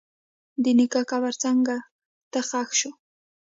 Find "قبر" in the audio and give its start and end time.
1.11-1.33